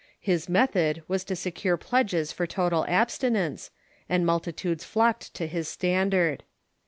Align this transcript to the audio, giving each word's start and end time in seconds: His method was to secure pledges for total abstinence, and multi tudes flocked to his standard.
His 0.19 0.49
method 0.49 1.03
was 1.07 1.23
to 1.25 1.35
secure 1.35 1.77
pledges 1.77 2.31
for 2.31 2.47
total 2.47 2.85
abstinence, 2.87 3.69
and 4.09 4.25
multi 4.25 4.51
tudes 4.51 4.83
flocked 4.83 5.31
to 5.35 5.45
his 5.45 5.67
standard. 5.67 6.41